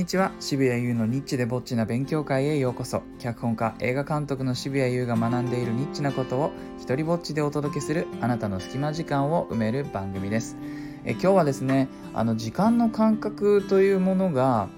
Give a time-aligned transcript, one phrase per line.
[0.00, 0.32] にちは。
[0.40, 3.02] 渋谷優のニッチでぼっちな勉強会へようこそ。
[3.18, 10.56] 脚本家映画監督の渋谷優が学んでいるニッチなことを一人ぼっちでお届けするあなたの隙間時間を埋める番組です。
[11.04, 14.70] え今日はですねあの時間の感覚というものが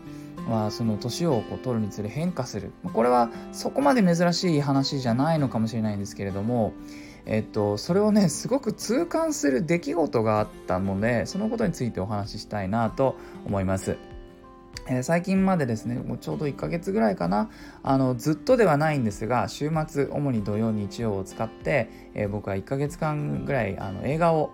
[0.48, 2.72] まあ、その年をこう取るにつれ変化する。
[2.93, 6.72] これはそこまで珍しい話じゃないのかもしれないんですけれども
[7.26, 13.16] えっと、それをねすごく痛感する出来事があったのでそのことについてお話ししたいなと
[13.46, 13.96] 思います。
[14.89, 17.50] え、最近までですねもうちょうど1ヶ月ぐらいかな。
[17.82, 24.50] あのずっとではないんですが週末主に土曜日曜を使って、えー、僕は1ヶ月間ぐらいあの映画を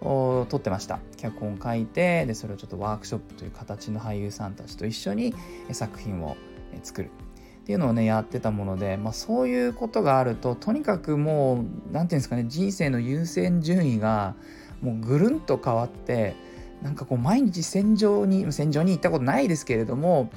[0.00, 1.00] 撮ってました。
[1.16, 5.34] 脚本書いてでそれをちょっとワークショップという形の俳優さんたちと一緒に
[5.72, 6.36] 作品を
[6.82, 7.10] 作る。
[7.62, 14.36] っていうのをねやってたもので、まあ、そういうことがあるととにかくもう何て言うんですかね人生の優先順位が
[14.80, 16.34] もうぐるんと変わって
[16.82, 20.30] なんかこう毎日戦場に戦場に行ったことないですけれども、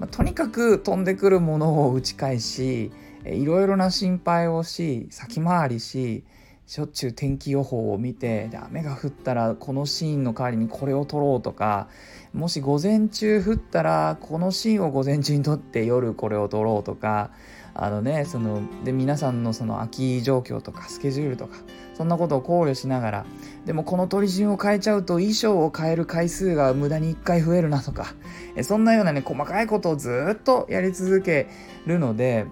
[0.00, 2.90] まあ、とにかく飛んでくるものを打ち返し
[3.24, 6.24] いろいろな心配をし先回りし
[6.66, 11.88] しょっちゅう天気予報を見てで雨が降ったらこのシーンの代わりにこれを撮ろうとか
[12.32, 17.30] もし午前中降ったらこのシーンを午前中に撮って夜これを撮ろうとか
[17.74, 21.56] あのねそので皆さんのその空き状況とかスケジュールとか
[21.94, 23.26] そんなことを考慮しながら
[23.64, 28.14] でもこの取り順を変えちゃうと衣装を変える回数が無駄に1回増えるなとか
[28.62, 31.48] そんなようなね細かいことをずっとやり続け
[31.86, 32.46] るので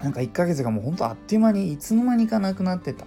[0.00, 3.06] なんか1ヶ月がもうほんとあっという間にいつの間にかなくなってた。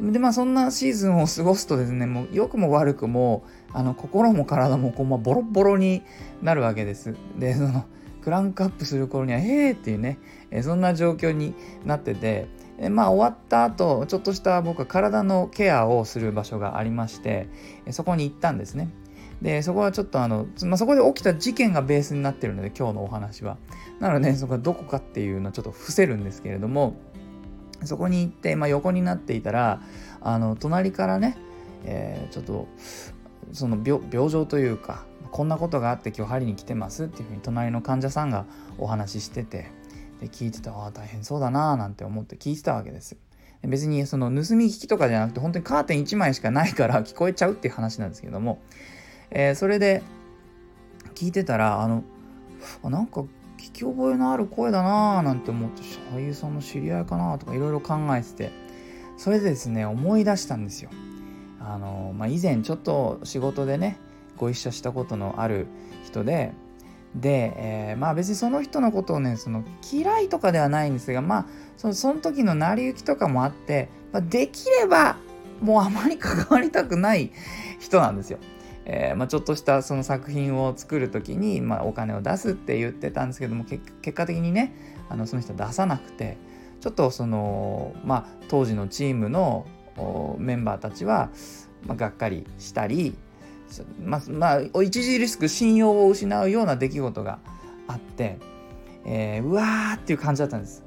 [0.00, 6.02] でまあそんなシーズンを過ごすとですねもう良くも悪くもあの心も体もこう、まあ、ボロボロに
[6.40, 7.16] なるわけです。
[7.36, 7.84] でその
[8.28, 10.18] クランクアップする頃には「へえ」っていうね
[10.50, 11.54] えそんな状況に
[11.86, 12.46] なってて
[12.90, 17.48] まあ終わった後ちょっとした僕は体のケアをする場所がありまして
[17.90, 18.90] そこに行ったんですね。
[19.40, 23.56] でそこはちょっとあの、まあ、そこで起きた事件がベースになってるので今日のお話は。
[23.98, 26.96] なのでそこはどこかっていうのはちょっと伏せるんですけれども
[27.84, 29.80] そこに行って、まあ、横になっていたら
[30.20, 31.38] あの隣からね、
[31.86, 32.68] えー、ちょっと
[33.52, 38.46] その病状というかこんなことがあって今日針に来てますっていうふうに隣の患者さんが
[38.78, 39.70] お話ししてて
[40.20, 43.16] で聞いててああ大変そうだなーなんて思って聞いてたわけです。
[43.62, 48.60] 別にその盗み聞きとかじゃなくて本当にカーテン1枚しかないから聞こえちゃうっていう話なんですけども、
[49.30, 50.02] えー、それで
[51.16, 52.04] 聞いてたらあの
[52.84, 55.82] なんか聞き覚えのある声だなーなんて思って
[56.14, 58.52] 俳優さんの知り合いかなとかいろいろ考えてて
[59.16, 60.90] それでですね思い出したんですよ。
[61.60, 63.98] あの、まあ、以前ちょっと仕事でね
[64.38, 65.66] ご一緒したことのある
[66.04, 66.52] 人で
[67.14, 75.16] で、えー、まあ別にその人のことをねその嫌いとかではないんですがまあそのその時の成り行きとかもあって、まあ、できれば
[75.60, 77.32] もうあまり関わりたくない
[77.80, 78.38] 人なんですよ。
[78.90, 83.82] えー、まあ、ちょっとしたその作品を作る時に、まあ、お金を出すって言ってたんですけども結
[84.14, 84.72] 果的にね
[85.10, 86.38] あのその人出さなくて
[86.80, 89.66] ちょっとその、まあ、当時のチームの
[90.38, 91.30] メンバーたちは、
[91.86, 93.14] まあ、がっかりしたり、
[94.02, 97.38] まあ、まあ、著しく信用を失うような出来事が
[97.86, 98.38] あって、
[99.04, 100.84] えー、うわーっていう感じだったんです。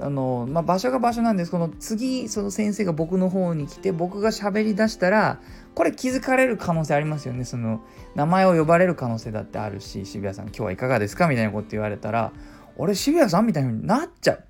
[0.00, 5.38] あのまあ、場所が場所なんですこの次その先生が僕の方に来て僕が喋りだしたら
[5.76, 7.80] これ気づかれる可能性ありますよねその
[8.16, 12.32] 名前を呼ばれる可能性だってあるし渋谷さん今日はいかがですかみたいなこと言われたら
[12.78, 14.44] 俺渋谷さんみたいになっちゃう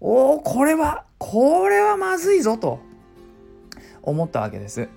[0.00, 2.78] おおこれはこれはまずいぞと
[4.02, 4.88] 思ったわけです。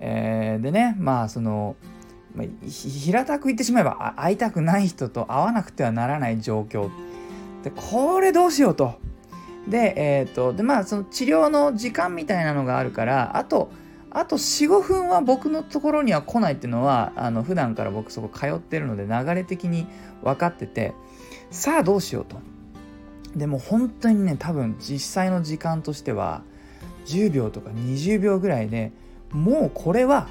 [0.00, 1.76] えー、でねまあその
[2.68, 6.90] 平たく言ってしまえば会いたくない人と会わなくてはならない状況
[7.62, 8.94] でこれどうしようと。
[9.66, 13.70] で,、えーと、でまあその治療の時間みたいなのがあるからあと
[14.10, 19.86] あと45分は僕のところには来ないっていうのはあの普段から僕そこ通ってるので流れ的に
[20.22, 20.94] 分かってて
[21.50, 22.36] さあどうしようと。
[23.36, 26.42] でも本当にね多分実際の時間としては
[27.06, 28.92] 10秒とか20秒ぐらいで
[29.32, 30.28] もうこれは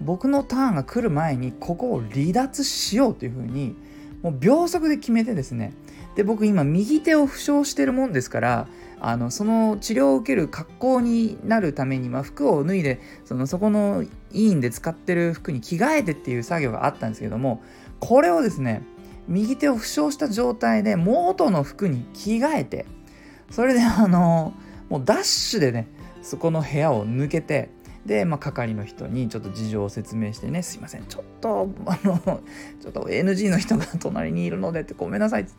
[0.00, 3.76] 僕のターンが来る前にここを離脱しようというふうに
[4.22, 5.72] もう秒速で決めてですね。
[6.16, 8.68] で僕今右手を負傷してるもんですから
[9.00, 17.62] あのその治療を受ける格好になるために、まあ、服を脱いでそのそこの医院で使ってる服に着替えてっていう作業があったんですけども
[17.98, 18.82] これをですね
[19.26, 22.86] 右手を負傷した状態で元の服に着替えて
[23.50, 24.54] それであの
[24.88, 25.88] もうダッシュでね
[26.22, 27.70] そこの部屋を抜けて
[28.06, 32.18] で、まあ、係の人にちょっと事情を説明してね、すいません、ちょっと、あの、
[32.80, 35.52] ちょっと NG の人が隣にいるのでってごめんなさいって、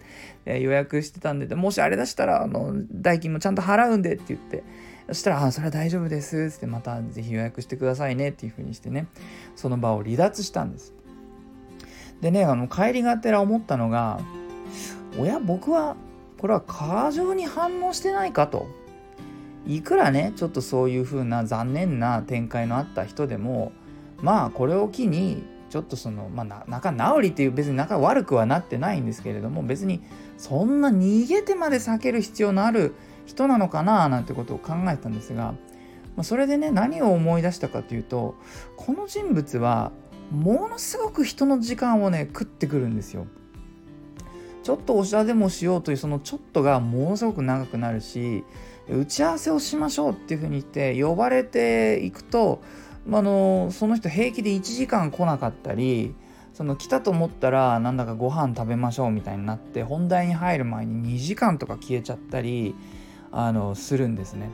[0.46, 4.64] え予約してたんで、もしあれだしたら、あの、代金もちゃんと払うんでって言って、
[5.08, 9.08] そしたら、あ、それは大丈夫ですって、またぜひ予約してくださいねっていう風にしてね、
[9.56, 10.96] その場を離脱したんです。
[12.22, 14.20] でねあの帰りがてら思ったのが
[15.18, 15.96] 親僕は
[16.40, 18.68] これは過剰に反応してないかと
[19.68, 23.72] いくらねちょっとそういう風な残念な展開のあった人でも
[24.22, 30.02] まあこれを機にちょっとそのまあ仲直りっていう別に仲悪くはなってないんですけれども別に
[30.38, 32.94] そんな逃げてまで避ける必要のある
[33.26, 35.54] 人なのかななんてことを考えたんですが、
[36.16, 38.36] まあ、それでね何を思い出したかというと
[38.78, 39.92] この人物は
[40.32, 43.28] ものすごく人の時間をね食ってくるんですよ。
[44.66, 48.44] ちょっとおしゃでもしようというそのちょっとがものすごく長くなるし
[48.90, 52.64] 打ち合わせをしましょうっていうふうに言って呼ばれていくと、
[53.06, 56.16] まあのその人平気で1時間来なかったり
[56.56, 62.74] その来たと思ったらなんだかご飯食べましょうみたいになって本題に入る前に2時間とか消えちゃったり
[63.32, 64.50] あのするんですね。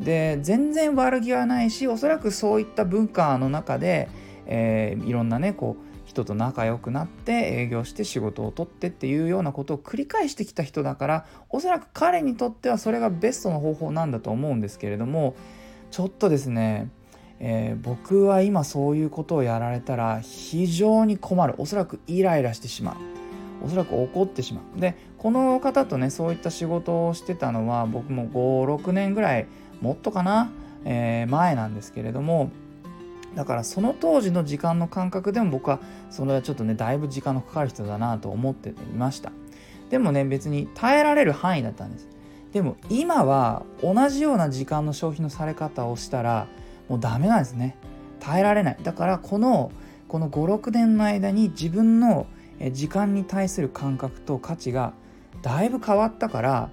[0.00, 4.08] で全然悪気はないしおそらくそういった文化の中で、
[4.46, 15.34] えー、いろんなねこう人と仲良くなって営業して仕事を取ってっていうようなことを繰り返してきた人だからおそらく彼にとってはそれがベストの方法なんだと思うんですけれども
[15.90, 16.88] ちょっとですね、
[17.40, 21.54] えー、僕は今そういうことをやられたら非常に困る。
[21.58, 22.96] おそらくイライラしてしまう。
[23.66, 24.80] おそらく怒ってしまう。
[24.80, 29.46] でこの方とねそういった仕事をしてたのは僕も56年ぐらい
[29.80, 30.50] もっとかな、
[30.84, 32.50] えー、前なんですけれども
[33.34, 39.32] だからその当時の時間の感覚でも僕はそれはちょっとねだいぶ時間のかかる人だなと思っていました。
[39.90, 42.08] でもね別に耐えられる範囲だったんです。
[42.52, 46.46] でも今は同じような時間の消費のされ方をしたら
[46.88, 47.76] もうダメなんですね。
[48.20, 48.78] 耐えられない。
[48.82, 49.72] だからこの
[50.08, 52.26] この56年の間に自分の
[52.72, 54.92] 時間に対する感覚と価値が
[55.42, 56.70] だいぶ変わったから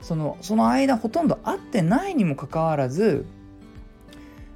[0.00, 3.26] そのその間ほとんど会ってないにもかかわらず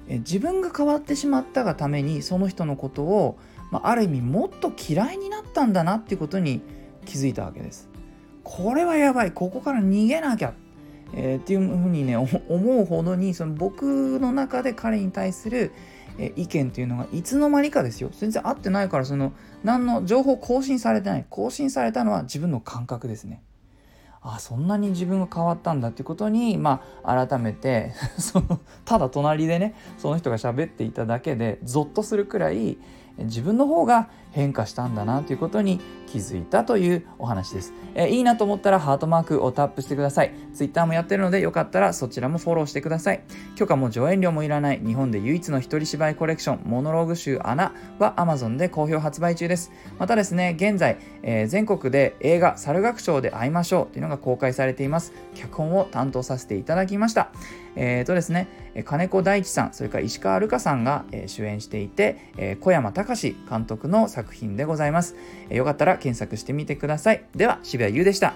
[0.09, 3.39] 自分が変わってしまったがためにその人のことを、
[3.71, 6.63] まあ、ある意味もっと嫌いになったんだなっていうことに
[7.05, 7.89] 気づいたわけです。
[8.43, 9.33] これはやばい。
[9.33, 10.55] ここから逃げなきゃ、
[11.15, 12.17] えー、っていうふうにね
[12.49, 15.73] 思うほどにその僕の中で彼に対する
[16.37, 18.11] 意見っていうのがいつの間にかですよ。
[18.19, 19.33] 全然合ってないからその
[19.63, 21.27] 何の情報更新されてない。
[21.29, 23.43] 更新されたのは自分の感覚ですね。
[24.21, 32.79] あそんなに自分が変わったんだってことに、まあ、改めて そのただ隣でねその人が喋っていただけでゾッとするくらい
[33.25, 37.73] 自分の方が変化したんだなということに気づいたというお話です。
[37.95, 40.33] えー、いいなと思ったらハートマークをタップしてください。
[40.55, 43.23] Twitter もやってるのでよかったらそちらもフォローしてください。
[43.57, 49.73] 許可も上演料もいらない日本で唯一の一人芝居コレクションモノローグ集穴は Amazon で好評発売中です。
[49.99, 55.13] またですね、現在、えー、全国で映画猿楽章で会いましょうというのが公開されています。
[55.35, 57.33] 脚本を担当させていただきました。
[57.77, 58.49] えー、とですね、
[58.85, 65.17] 金子大地さん、それから石川瑠香さんが主演していて、小山隆監督の作品でございます。
[65.51, 67.25] よかったら検索してみてください。
[67.35, 68.35] では、渋谷優でした。